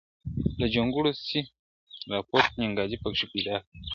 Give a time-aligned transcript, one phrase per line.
[0.59, 1.39] له جونګړو سي
[2.09, 3.79] را پورته ننګیالی پکښی پیدا کړي..